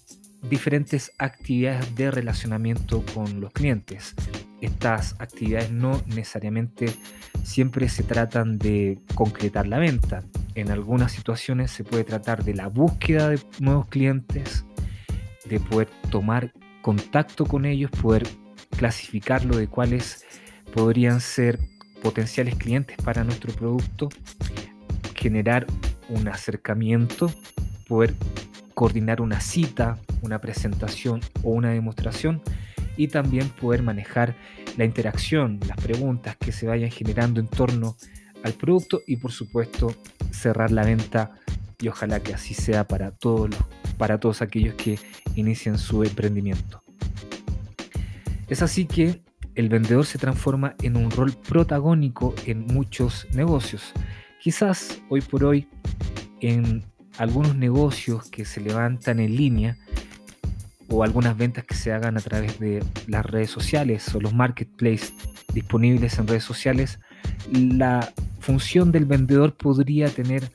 diferentes 0.48 1.12
actividades 1.18 1.94
de 1.96 2.10
relacionamiento 2.10 3.04
con 3.14 3.40
los 3.40 3.52
clientes. 3.52 4.14
Estas 4.60 5.16
actividades 5.18 5.70
no 5.70 6.00
necesariamente 6.06 6.94
siempre 7.42 7.88
se 7.88 8.02
tratan 8.02 8.58
de 8.58 8.98
concretar 9.14 9.66
la 9.66 9.78
venta. 9.78 10.22
En 10.54 10.70
algunas 10.70 11.12
situaciones 11.12 11.70
se 11.70 11.84
puede 11.84 12.04
tratar 12.04 12.44
de 12.44 12.54
la 12.54 12.68
búsqueda 12.68 13.30
de 13.30 13.40
nuevos 13.58 13.88
clientes, 13.88 14.64
de 15.46 15.60
poder 15.60 15.88
tomar 16.10 16.52
contacto 16.82 17.46
con 17.46 17.64
ellos, 17.64 17.90
poder 17.90 18.26
clasificarlo 18.76 19.56
de 19.56 19.68
cuáles 19.68 20.24
podrían 20.72 21.20
ser 21.20 21.58
potenciales 22.02 22.56
clientes 22.56 22.96
para 23.02 23.24
nuestro 23.24 23.52
producto, 23.52 24.08
generar 25.14 25.66
un 26.08 26.28
acercamiento, 26.28 27.30
poder 27.88 28.14
coordinar 28.74 29.20
una 29.20 29.40
cita, 29.40 29.98
una 30.20 30.40
presentación 30.40 31.20
o 31.42 31.50
una 31.50 31.70
demostración 31.70 32.42
y 32.96 33.08
también 33.08 33.48
poder 33.48 33.82
manejar 33.82 34.34
la 34.76 34.84
interacción, 34.84 35.60
las 35.66 35.76
preguntas 35.78 36.36
que 36.36 36.52
se 36.52 36.66
vayan 36.66 36.90
generando 36.90 37.40
en 37.40 37.48
torno 37.48 37.96
al 38.42 38.52
producto 38.52 39.00
y 39.06 39.16
por 39.16 39.32
supuesto 39.32 39.94
cerrar 40.30 40.70
la 40.70 40.84
venta 40.84 41.32
y 41.80 41.88
ojalá 41.88 42.20
que 42.20 42.34
así 42.34 42.54
sea 42.54 42.86
para 42.86 43.10
todos 43.10 43.50
los, 43.50 43.60
para 43.96 44.18
todos 44.18 44.42
aquellos 44.42 44.74
que 44.74 44.98
inician 45.36 45.78
su 45.78 46.02
emprendimiento. 46.04 46.83
Es 48.48 48.62
así 48.62 48.86
que 48.86 49.22
el 49.54 49.68
vendedor 49.68 50.04
se 50.06 50.18
transforma 50.18 50.74
en 50.82 50.96
un 50.96 51.10
rol 51.10 51.32
protagónico 51.32 52.34
en 52.46 52.66
muchos 52.66 53.26
negocios. 53.32 53.92
Quizás 54.40 55.00
hoy 55.08 55.20
por 55.20 55.44
hoy 55.44 55.68
en 56.40 56.84
algunos 57.18 57.56
negocios 57.56 58.28
que 58.30 58.44
se 58.44 58.60
levantan 58.60 59.20
en 59.20 59.36
línea 59.36 59.76
o 60.88 61.02
algunas 61.02 61.36
ventas 61.36 61.64
que 61.64 61.74
se 61.74 61.92
hagan 61.92 62.16
a 62.16 62.20
través 62.20 62.58
de 62.58 62.84
las 63.06 63.24
redes 63.24 63.50
sociales 63.50 64.14
o 64.14 64.20
los 64.20 64.34
marketplaces 64.34 65.14
disponibles 65.52 66.18
en 66.18 66.26
redes 66.26 66.44
sociales, 66.44 66.98
la 67.50 68.12
función 68.40 68.92
del 68.92 69.06
vendedor 69.06 69.54
podría 69.56 70.08
tener 70.10 70.50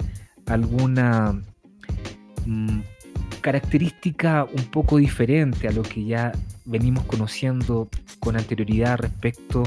alguna 0.46 1.42
mm, 2.46 2.82
característica 3.42 4.44
un 4.44 4.64
poco 4.66 4.98
diferente 4.98 5.68
a 5.68 5.72
lo 5.72 5.82
que 5.82 6.04
ya 6.06 6.32
venimos 6.70 7.04
conociendo 7.06 7.90
con 8.20 8.38
anterioridad 8.38 9.00
respecto 9.00 9.64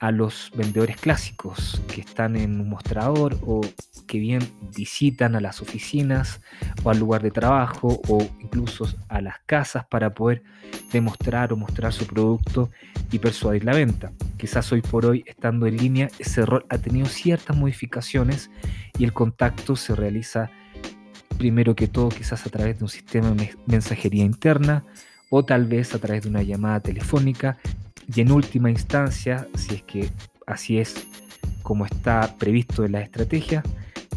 a 0.00 0.10
los 0.10 0.50
vendedores 0.54 0.96
clásicos 0.96 1.82
que 1.86 2.00
están 2.00 2.34
en 2.34 2.58
un 2.58 2.70
mostrador 2.70 3.38
o 3.42 3.60
que 4.06 4.18
bien 4.18 4.40
visitan 4.74 5.36
a 5.36 5.40
las 5.40 5.60
oficinas 5.60 6.40
o 6.82 6.90
al 6.90 6.98
lugar 6.98 7.22
de 7.22 7.30
trabajo 7.30 8.00
o 8.08 8.26
incluso 8.40 8.88
a 9.08 9.20
las 9.20 9.36
casas 9.44 9.84
para 9.86 10.14
poder 10.14 10.42
demostrar 10.90 11.52
o 11.52 11.56
mostrar 11.56 11.92
su 11.92 12.06
producto 12.06 12.70
y 13.12 13.18
persuadir 13.18 13.64
la 13.64 13.74
venta. 13.74 14.10
Quizás 14.38 14.72
hoy 14.72 14.80
por 14.80 15.04
hoy, 15.04 15.22
estando 15.26 15.66
en 15.66 15.76
línea, 15.76 16.08
ese 16.18 16.46
rol 16.46 16.64
ha 16.70 16.78
tenido 16.78 17.06
ciertas 17.06 17.54
modificaciones 17.54 18.50
y 18.98 19.04
el 19.04 19.12
contacto 19.12 19.76
se 19.76 19.94
realiza 19.94 20.50
primero 21.36 21.76
que 21.76 21.88
todo 21.88 22.08
quizás 22.08 22.46
a 22.46 22.50
través 22.50 22.78
de 22.78 22.84
un 22.84 22.88
sistema 22.88 23.30
de 23.30 23.54
mensajería 23.66 24.24
interna 24.24 24.84
o 25.30 25.44
tal 25.44 25.64
vez 25.64 25.94
a 25.94 25.98
través 25.98 26.24
de 26.24 26.28
una 26.28 26.42
llamada 26.42 26.80
telefónica 26.80 27.56
y 28.14 28.20
en 28.20 28.32
última 28.32 28.70
instancia, 28.70 29.46
si 29.54 29.76
es 29.76 29.82
que 29.82 30.10
así 30.46 30.78
es 30.78 31.06
como 31.62 31.86
está 31.86 32.36
previsto 32.38 32.84
en 32.84 32.92
la 32.92 33.00
estrategia, 33.00 33.62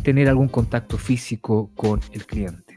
tener 0.03 0.27
algún 0.27 0.50
contacto 0.50 0.98
físico 0.98 1.70
con 1.75 2.01
el 2.12 2.25
cliente. 2.25 2.75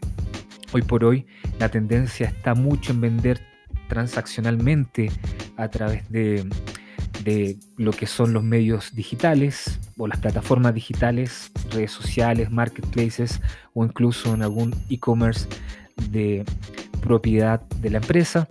Hoy 0.73 0.83
por 0.83 1.05
hoy 1.05 1.27
la 1.59 1.71
tendencia 1.71 2.27
está 2.27 2.55
mucho 2.55 2.93
en 2.93 3.01
vender 3.01 3.41
transaccionalmente 3.89 5.11
a 5.57 5.69
través 5.69 6.09
de, 6.11 6.47
de 7.25 7.57
lo 7.77 7.93
que 7.93 8.07
son 8.07 8.35
los 8.35 8.43
medios 8.43 8.95
digitales 8.95 9.81
o 9.97 10.07
las 10.07 10.19
plataformas 10.19 10.75
digitales, 10.75 11.51
redes 11.71 11.93
sociales, 11.93 12.51
marketplaces 12.51 13.41
o 13.73 13.85
incluso 13.85 14.35
en 14.35 14.43
algún 14.43 14.75
e-commerce 14.91 15.49
de 16.11 16.45
propiedad 16.97 17.61
de 17.81 17.91
la 17.91 17.99
empresa. 17.99 18.47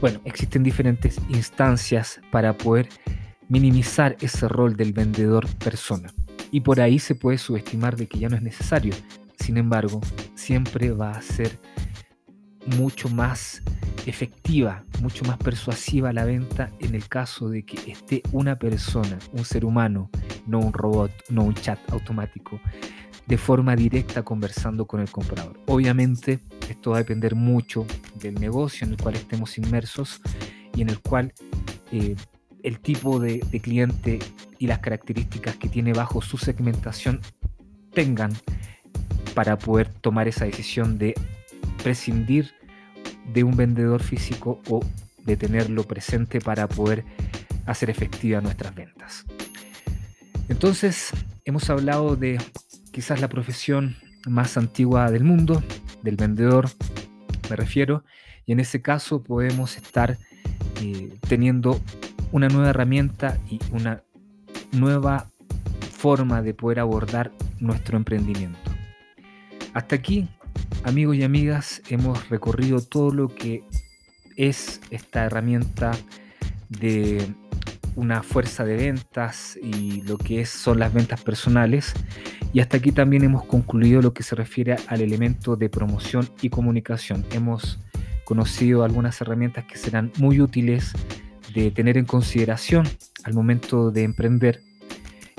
Bueno, 0.00 0.20
existen 0.24 0.62
diferentes 0.62 1.18
instancias 1.28 2.20
para 2.30 2.56
poder 2.56 2.88
minimizar 3.48 4.16
ese 4.20 4.48
rol 4.48 4.76
del 4.76 4.92
vendedor 4.92 5.46
persona. 5.56 6.12
Y 6.50 6.60
por 6.60 6.80
ahí 6.80 6.98
se 6.98 7.14
puede 7.14 7.38
subestimar 7.38 7.96
de 7.96 8.06
que 8.06 8.18
ya 8.18 8.28
no 8.28 8.36
es 8.36 8.42
necesario. 8.42 8.94
Sin 9.38 9.56
embargo, 9.56 10.00
siempre 10.34 10.92
va 10.92 11.12
a 11.12 11.22
ser 11.22 11.58
mucho 12.78 13.08
más 13.08 13.62
efectiva, 14.06 14.84
mucho 15.00 15.24
más 15.24 15.38
persuasiva 15.38 16.12
la 16.12 16.24
venta 16.24 16.70
en 16.80 16.94
el 16.94 17.08
caso 17.08 17.48
de 17.48 17.64
que 17.64 17.90
esté 17.90 18.22
una 18.32 18.56
persona, 18.56 19.18
un 19.32 19.44
ser 19.44 19.64
humano, 19.64 20.10
no 20.46 20.60
un 20.60 20.72
robot, 20.72 21.10
no 21.30 21.42
un 21.44 21.54
chat 21.54 21.78
automático, 21.90 22.60
de 23.26 23.38
forma 23.38 23.74
directa 23.74 24.22
conversando 24.22 24.86
con 24.86 25.00
el 25.00 25.10
comprador. 25.10 25.58
Obviamente 25.66 26.40
esto 26.84 26.90
va 26.90 26.98
a 26.98 27.00
depender 27.00 27.34
mucho 27.34 27.86
del 28.16 28.34
negocio 28.34 28.86
en 28.86 28.92
el 28.92 28.98
cual 28.98 29.14
estemos 29.14 29.56
inmersos 29.56 30.20
y 30.74 30.82
en 30.82 30.90
el 30.90 31.00
cual 31.00 31.32
eh, 31.92 32.14
el 32.62 32.78
tipo 32.78 33.18
de, 33.18 33.42
de 33.50 33.60
cliente 33.60 34.18
y 34.58 34.66
las 34.66 34.80
características 34.80 35.56
que 35.56 35.70
tiene 35.70 35.94
bajo 35.94 36.20
su 36.20 36.36
segmentación 36.36 37.22
tengan 37.94 38.34
para 39.34 39.56
poder 39.56 39.88
tomar 39.88 40.28
esa 40.28 40.44
decisión 40.44 40.98
de 40.98 41.14
prescindir 41.82 42.52
de 43.32 43.44
un 43.44 43.56
vendedor 43.56 44.02
físico 44.02 44.60
o 44.68 44.84
de 45.24 45.38
tenerlo 45.38 45.84
presente 45.84 46.38
para 46.38 46.68
poder 46.68 47.02
hacer 47.64 47.88
efectiva 47.88 48.42
nuestras 48.42 48.74
ventas. 48.74 49.24
Entonces, 50.50 51.12
hemos 51.46 51.70
hablado 51.70 52.14
de 52.14 52.38
quizás 52.92 53.22
la 53.22 53.30
profesión 53.30 53.96
más 54.26 54.58
antigua 54.58 55.10
del 55.10 55.24
mundo, 55.24 55.62
del 56.04 56.16
vendedor, 56.16 56.70
me 57.50 57.56
refiero, 57.56 58.04
y 58.46 58.52
en 58.52 58.60
ese 58.60 58.80
caso 58.80 59.22
podemos 59.22 59.76
estar 59.76 60.18
eh, 60.80 61.18
teniendo 61.28 61.80
una 62.30 62.48
nueva 62.48 62.70
herramienta 62.70 63.38
y 63.50 63.58
una 63.72 64.04
nueva 64.70 65.30
forma 65.98 66.42
de 66.42 66.54
poder 66.54 66.78
abordar 66.78 67.32
nuestro 67.58 67.96
emprendimiento. 67.96 68.58
Hasta 69.72 69.96
aquí 69.96 70.28
Amigos 70.84 71.16
y 71.16 71.22
amigas, 71.22 71.80
hemos 71.88 72.28
recorrido 72.28 72.82
todo 72.82 73.10
lo 73.10 73.34
que 73.34 73.64
es 74.36 74.82
esta 74.90 75.24
herramienta 75.24 75.92
de 76.68 77.26
una 77.96 78.22
fuerza 78.22 78.64
de 78.64 78.76
ventas 78.76 79.58
y 79.62 80.02
lo 80.02 80.18
que 80.18 80.46
son 80.46 80.78
las 80.78 80.92
ventas 80.92 81.22
personales. 81.22 81.94
Y 82.52 82.60
hasta 82.60 82.76
aquí 82.76 82.92
también 82.92 83.24
hemos 83.24 83.44
concluido 83.44 84.02
lo 84.02 84.12
que 84.12 84.22
se 84.22 84.34
refiere 84.34 84.76
al 84.86 85.00
elemento 85.00 85.56
de 85.56 85.68
promoción 85.68 86.28
y 86.40 86.50
comunicación. 86.50 87.24
Hemos 87.32 87.78
conocido 88.24 88.84
algunas 88.84 89.20
herramientas 89.20 89.64
que 89.64 89.76
serán 89.76 90.12
muy 90.18 90.40
útiles 90.40 90.92
de 91.54 91.70
tener 91.70 91.98
en 91.98 92.04
consideración 92.04 92.86
al 93.24 93.34
momento 93.34 93.90
de 93.90 94.02
emprender 94.02 94.62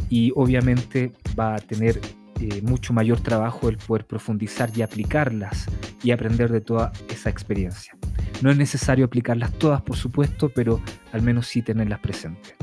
y 0.09 0.31
obviamente 0.35 1.11
va 1.37 1.55
a 1.55 1.59
tener 1.59 1.99
eh, 2.39 2.61
mucho 2.61 2.93
mayor 2.93 3.21
trabajo 3.21 3.69
el 3.69 3.77
poder 3.77 4.05
profundizar 4.05 4.69
y 4.75 4.81
aplicarlas 4.81 5.65
y 6.03 6.11
aprender 6.11 6.51
de 6.51 6.61
toda 6.61 6.91
esa 7.09 7.29
experiencia. 7.29 7.97
No 8.41 8.51
es 8.51 8.57
necesario 8.57 9.05
aplicarlas 9.05 9.53
todas, 9.53 9.81
por 9.81 9.95
supuesto, 9.95 10.49
pero 10.53 10.81
al 11.13 11.21
menos 11.21 11.47
sí 11.47 11.61
tenerlas 11.61 11.99
presentes. 11.99 12.53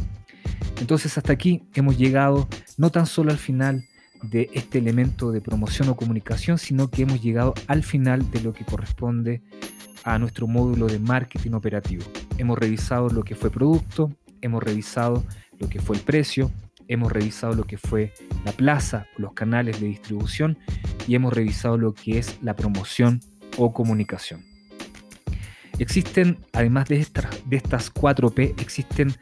Entonces 0.80 1.16
hasta 1.16 1.32
aquí 1.32 1.62
hemos 1.74 1.96
llegado 1.96 2.48
no 2.76 2.90
tan 2.90 3.06
solo 3.06 3.30
al 3.30 3.38
final 3.38 3.84
de 4.22 4.50
este 4.52 4.78
elemento 4.78 5.32
de 5.32 5.40
promoción 5.40 5.88
o 5.88 5.96
comunicación, 5.96 6.58
sino 6.58 6.88
que 6.88 7.02
hemos 7.02 7.22
llegado 7.22 7.54
al 7.66 7.82
final 7.82 8.30
de 8.30 8.40
lo 8.40 8.52
que 8.52 8.64
corresponde 8.64 9.42
a 10.04 10.18
nuestro 10.18 10.46
módulo 10.46 10.86
de 10.86 10.98
marketing 10.98 11.52
operativo. 11.52 12.04
Hemos 12.38 12.58
revisado 12.58 13.08
lo 13.08 13.22
que 13.22 13.34
fue 13.34 13.50
producto, 13.50 14.12
hemos 14.40 14.62
revisado 14.62 15.24
lo 15.58 15.68
que 15.68 15.80
fue 15.80 15.96
el 15.96 16.02
precio, 16.02 16.50
hemos 16.92 17.10
revisado 17.10 17.54
lo 17.54 17.64
que 17.64 17.78
fue 17.78 18.12
la 18.44 18.52
plaza, 18.52 19.06
los 19.16 19.32
canales 19.32 19.80
de 19.80 19.86
distribución 19.86 20.58
y 21.06 21.14
hemos 21.14 21.32
revisado 21.32 21.78
lo 21.78 21.94
que 21.94 22.18
es 22.18 22.38
la 22.42 22.54
promoción 22.54 23.20
o 23.56 23.72
comunicación. 23.72 24.44
Existen, 25.78 26.38
además 26.52 26.88
de 26.88 27.00
estas, 27.00 27.26
de 27.48 27.56
estas 27.56 27.90
4 27.90 28.30
P, 28.30 28.54
existen 28.58 29.14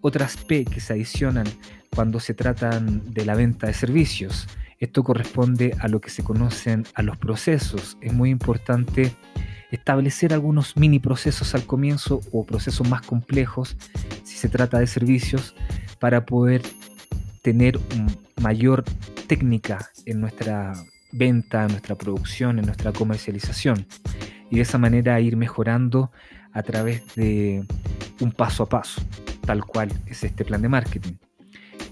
otras 0.00 0.36
P 0.36 0.64
que 0.64 0.80
se 0.80 0.92
adicionan 0.92 1.46
cuando 1.94 2.20
se 2.20 2.34
tratan 2.34 3.02
de 3.12 3.24
la 3.24 3.34
venta 3.34 3.66
de 3.66 3.74
servicios. 3.74 4.46
Esto 4.78 5.02
corresponde 5.02 5.74
a 5.80 5.88
lo 5.88 6.00
que 6.00 6.10
se 6.10 6.22
conocen 6.22 6.84
a 6.94 7.02
los 7.02 7.16
procesos. 7.16 7.96
Es 8.00 8.12
muy 8.12 8.30
importante 8.30 9.12
establecer 9.70 10.32
algunos 10.32 10.76
mini 10.76 11.00
procesos 11.00 11.54
al 11.54 11.66
comienzo 11.66 12.20
o 12.32 12.44
procesos 12.44 12.88
más 12.88 13.02
complejos 13.02 13.76
si 14.22 14.36
se 14.36 14.48
trata 14.48 14.78
de 14.78 14.86
servicios 14.86 15.54
para 15.98 16.24
poder 16.24 16.62
tener 17.46 17.78
mayor 18.42 18.82
técnica 19.28 19.88
en 20.04 20.20
nuestra 20.20 20.72
venta, 21.12 21.62
en 21.62 21.68
nuestra 21.68 21.94
producción, 21.94 22.58
en 22.58 22.66
nuestra 22.66 22.90
comercialización. 22.90 23.86
Y 24.50 24.56
de 24.56 24.62
esa 24.62 24.78
manera 24.78 25.20
ir 25.20 25.36
mejorando 25.36 26.10
a 26.52 26.64
través 26.64 27.14
de 27.14 27.64
un 28.20 28.32
paso 28.32 28.64
a 28.64 28.68
paso, 28.68 29.00
tal 29.42 29.64
cual 29.64 29.92
es 30.06 30.24
este 30.24 30.44
plan 30.44 30.60
de 30.60 30.68
marketing. 30.68 31.12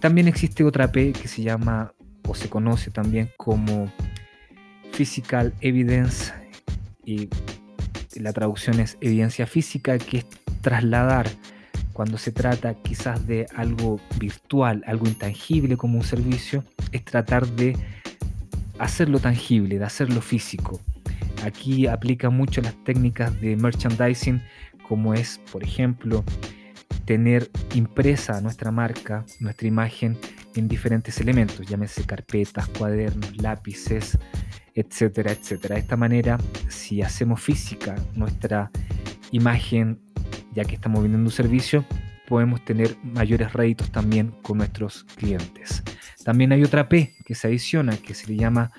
También 0.01 0.27
existe 0.27 0.65
otra 0.65 0.91
P 0.91 1.13
que 1.13 1.29
se 1.29 1.43
llama 1.43 1.95
o 2.27 2.35
se 2.35 2.49
conoce 2.49 2.91
también 2.91 3.31
como 3.37 3.93
Physical 4.93 5.55
Evidence 5.61 6.33
y 7.05 7.29
la 8.17 8.33
traducción 8.33 8.81
es 8.81 8.99
evidencia 9.01 9.47
física, 9.47 9.99
que 9.99 10.19
es 10.19 10.27
trasladar 10.63 11.29
cuando 11.95 12.19
se 12.19 12.33
trata 12.33 12.75
quizás 12.75 13.27
de 13.27 13.47
algo 13.55 14.01
virtual, 14.19 14.83
algo 14.87 15.07
intangible 15.07 15.77
como 15.79 15.97
un 15.97 16.05
servicio, 16.05 16.65
es 16.93 17.05
tratar 17.05 17.47
de 17.47 17.77
hacerlo 18.79 19.21
tangible, 19.21 19.79
de 19.79 19.85
hacerlo 19.85 20.21
físico. 20.21 20.81
Aquí 21.45 21.87
aplica 21.87 22.31
mucho 22.31 22.61
las 22.61 22.75
técnicas 22.85 23.41
de 23.41 23.57
merchandising, 23.57 24.43
como 24.87 25.15
es, 25.15 25.41
por 25.53 25.63
ejemplo, 25.63 26.25
tener 27.05 27.51
impresa 27.75 28.41
nuestra 28.41 28.71
marca, 28.71 29.25
nuestra 29.41 29.69
imagen 29.69 30.19
en 30.57 30.69
diferentes 30.69 31.21
elementos, 31.21 31.67
llámese 31.67 32.05
carpetas, 32.05 32.69
cuadernos, 32.69 33.37
lápices, 33.37 34.19
etcétera, 34.75 35.33
etcétera. 35.33 35.77
De 35.77 35.83
esta 35.83 35.97
manera, 35.97 36.39
si 36.69 37.03
hacemos 37.03 37.41
física 37.41 37.95
nuestra 38.15 38.71
imagen 39.31 40.01
ya 40.55 40.65
que 40.65 40.75
estamos 40.75 41.03
vendiendo 41.03 41.29
un 41.29 41.33
servicio, 41.33 41.85
podemos 42.29 42.65
tener 42.65 42.97
mayores 43.03 43.53
réditos 43.53 43.91
también 43.91 44.33
con 44.43 44.59
nuestros 44.59 45.05
clientes. 45.17 45.83
También 46.25 46.53
hay 46.53 46.63
otra 46.63 46.89
P 46.89 47.15
que 47.25 47.35
se 47.35 47.49
adiciona, 47.49 47.97
que 47.97 48.15
se 48.15 48.29
le 48.29 48.37
llama 48.37 48.71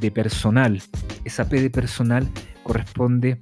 de 0.00 0.10
personal. 0.10 0.82
Esa 1.24 1.48
P 1.48 1.60
de 1.60 1.70
personal 1.70 2.28
corresponde 2.62 3.40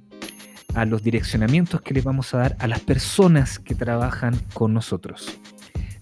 a 0.75 0.85
los 0.85 1.01
direccionamientos 1.01 1.81
que 1.81 1.93
le 1.93 2.01
vamos 2.01 2.33
a 2.33 2.39
dar 2.39 2.55
a 2.59 2.67
las 2.67 2.81
personas 2.81 3.59
que 3.59 3.75
trabajan 3.75 4.35
con 4.53 4.73
nosotros. 4.73 5.39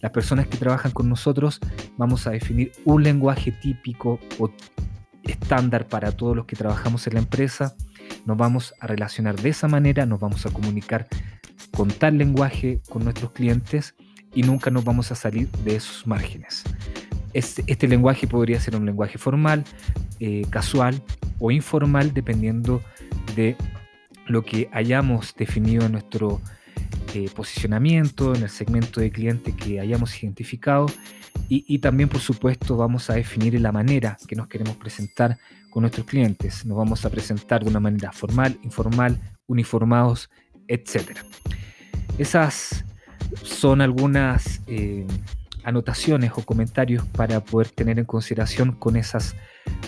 Las 0.01 0.11
personas 0.11 0.47
que 0.47 0.57
trabajan 0.57 0.91
con 0.91 1.09
nosotros 1.09 1.59
vamos 1.97 2.27
a 2.27 2.31
definir 2.31 2.71
un 2.85 3.03
lenguaje 3.03 3.51
típico 3.51 4.19
o 4.39 4.51
estándar 5.23 5.87
para 5.87 6.11
todos 6.11 6.35
los 6.35 6.45
que 6.45 6.55
trabajamos 6.55 7.07
en 7.07 7.15
la 7.15 7.19
empresa. 7.19 7.75
Nos 8.25 8.37
vamos 8.37 8.73
a 8.79 8.87
relacionar 8.87 9.35
de 9.35 9.49
esa 9.49 9.67
manera, 9.67 10.05
nos 10.05 10.19
vamos 10.19 10.45
a 10.45 10.51
comunicar 10.51 11.07
con 11.77 11.89
tal 11.89 12.17
lenguaje 12.17 12.81
con 12.89 13.03
nuestros 13.03 13.33
clientes 13.33 13.93
y 14.33 14.41
nunca 14.41 14.71
nos 14.71 14.83
vamos 14.83 15.11
a 15.11 15.15
salir 15.15 15.47
de 15.63 15.75
esos 15.75 16.07
márgenes. 16.07 16.63
Este, 17.33 17.87
lenguaje 17.87 18.25
podría 18.25 18.59
ser 18.59 18.75
un 18.75 18.87
lenguaje 18.87 19.19
formal, 19.19 19.63
eh, 20.19 20.47
casual 20.49 21.03
o 21.37 21.51
informal, 21.51 22.15
dependiendo 22.15 22.81
de 23.35 23.55
lo 24.25 24.43
que 24.43 24.67
hayamos 24.73 25.35
definido 25.37 25.85
en 25.85 25.91
nuestro 25.91 26.41
eh, 27.13 27.29
posicionamiento, 27.35 28.33
en 28.33 28.41
el 28.41 28.49
segmento 28.49 28.99
de 28.99 29.11
cliente 29.11 29.55
que 29.55 29.79
hayamos 29.79 30.23
identificado 30.23 30.87
y, 31.47 31.63
y, 31.67 31.77
también, 31.77 32.09
por 32.09 32.21
supuesto, 32.21 32.75
vamos 32.75 33.11
a 33.11 33.13
definir 33.13 33.61
la 33.61 33.71
manera 33.71 34.17
que 34.27 34.35
nos 34.35 34.47
queremos 34.47 34.77
presentar 34.77 35.37
con 35.69 35.81
nuestros 35.81 36.07
clientes. 36.07 36.65
Nos 36.65 36.75
vamos 36.75 37.05
a 37.05 37.11
presentar 37.11 37.63
de 37.63 37.69
una 37.69 37.79
manera 37.79 38.11
formal, 38.11 38.57
informal, 38.63 39.21
uniformados, 39.45 40.31
etc. 40.67 41.19
Esas 42.17 42.83
son 43.43 43.81
algunas 43.81 44.61
eh, 44.67 45.05
anotaciones 45.63 46.31
o 46.35 46.43
comentarios 46.43 47.05
para 47.07 47.41
poder 47.41 47.69
tener 47.69 47.99
en 47.99 48.05
consideración 48.05 48.71
con 48.71 48.95
esas 48.95 49.35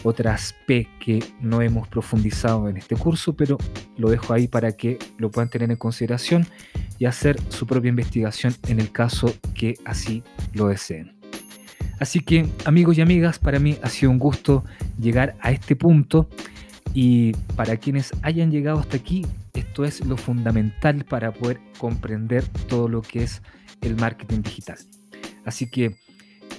otras 0.03 0.53
P 0.67 0.87
que 0.99 1.23
no 1.41 1.61
hemos 1.61 1.87
profundizado 1.87 2.67
en 2.69 2.77
este 2.77 2.95
curso, 2.95 3.33
pero 3.33 3.57
lo 3.97 4.09
dejo 4.09 4.33
ahí 4.33 4.47
para 4.47 4.73
que 4.73 4.99
lo 5.17 5.31
puedan 5.31 5.49
tener 5.49 5.71
en 5.71 5.77
consideración 5.77 6.45
y 6.97 7.05
hacer 7.05 7.39
su 7.49 7.65
propia 7.65 7.89
investigación 7.89 8.55
en 8.67 8.79
el 8.79 8.91
caso 8.91 9.33
que 9.53 9.75
así 9.85 10.21
lo 10.53 10.67
deseen. 10.67 11.15
Así 11.99 12.21
que 12.21 12.49
amigos 12.65 12.97
y 12.97 13.01
amigas, 13.01 13.39
para 13.39 13.59
mí 13.59 13.77
ha 13.81 13.89
sido 13.89 14.11
un 14.11 14.19
gusto 14.19 14.63
llegar 14.99 15.35
a 15.41 15.51
este 15.51 15.75
punto 15.75 16.29
y 16.93 17.33
para 17.55 17.77
quienes 17.77 18.11
hayan 18.21 18.51
llegado 18.51 18.79
hasta 18.79 18.97
aquí, 18.97 19.25
esto 19.53 19.83
es 19.83 20.05
lo 20.05 20.17
fundamental 20.17 21.05
para 21.05 21.31
poder 21.31 21.59
comprender 21.77 22.47
todo 22.67 22.87
lo 22.87 23.01
que 23.01 23.23
es 23.23 23.41
el 23.81 23.95
marketing 23.95 24.41
digital. 24.41 24.77
Así 25.45 25.69
que 25.69 25.95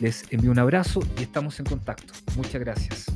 les 0.00 0.24
envío 0.31 0.50
un 0.50 0.59
abrazo 0.59 1.00
y 1.18 1.22
estamos 1.22 1.59
en 1.61 1.66
contacto. 1.66 2.12
Muchas 2.37 2.61
gracias. 2.61 3.07